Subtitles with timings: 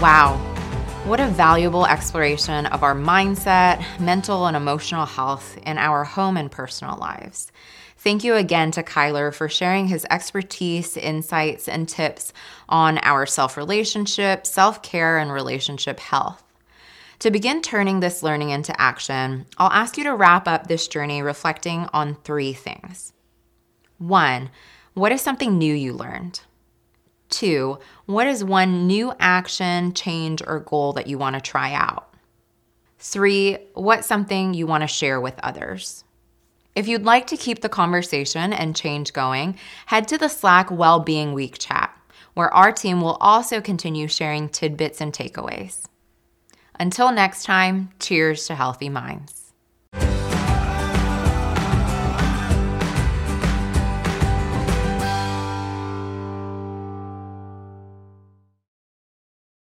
[0.00, 0.36] Wow,
[1.04, 6.50] what a valuable exploration of our mindset, mental, and emotional health in our home and
[6.50, 7.50] personal lives.
[7.98, 12.34] Thank you again to Kyler for sharing his expertise, insights, and tips
[12.68, 16.42] on our self relationship, self care, and relationship health.
[17.20, 21.22] To begin turning this learning into action, I'll ask you to wrap up this journey
[21.22, 23.14] reflecting on three things.
[23.96, 24.50] One,
[24.92, 26.40] what is something new you learned?
[27.34, 32.14] Two, what is one new action, change, or goal that you want to try out?
[33.00, 36.04] Three, what's something you want to share with others?
[36.76, 41.32] If you'd like to keep the conversation and change going, head to the Slack Wellbeing
[41.32, 41.92] Week chat,
[42.34, 45.86] where our team will also continue sharing tidbits and takeaways.
[46.78, 49.43] Until next time, cheers to healthy minds.